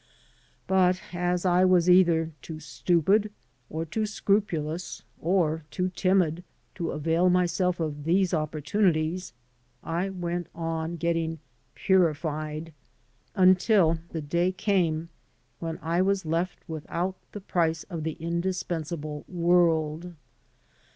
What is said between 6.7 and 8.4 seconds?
to avail myself of these